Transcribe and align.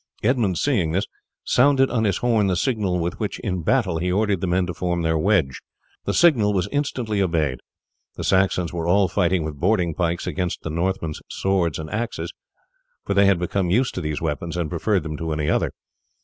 Edmund, 0.23 0.57
seeing 0.57 0.93
this, 0.93 1.05
sounded 1.43 1.91
on 1.91 2.05
his 2.05 2.17
horn 2.17 2.47
the 2.47 2.55
signal 2.55 2.97
with 2.99 3.19
which 3.19 3.37
in 3.41 3.61
battle 3.61 3.99
he 3.99 4.11
ordered 4.11 4.41
the 4.41 4.47
men 4.47 4.65
to 4.65 4.73
form 4.73 5.03
their 5.03 5.15
wedge. 5.15 5.61
The 6.05 6.13
signal 6.15 6.53
was 6.53 6.67
instantly 6.71 7.21
obeyed. 7.21 7.59
The 8.15 8.23
Saxons 8.23 8.73
were 8.73 8.87
all 8.87 9.07
fighting 9.07 9.43
with 9.43 9.59
boarding 9.59 9.93
pikes 9.93 10.25
against 10.25 10.63
the 10.63 10.71
Northmen's 10.71 11.21
swords 11.29 11.77
and 11.77 11.87
axes, 11.91 12.33
for 13.05 13.13
they 13.13 13.27
had 13.27 13.37
become 13.37 13.69
used 13.69 13.93
to 13.93 14.01
these 14.01 14.19
weapons 14.23 14.57
and 14.57 14.71
preferred 14.71 15.03
them 15.03 15.17
to 15.17 15.33
any 15.33 15.47
other. 15.51 15.71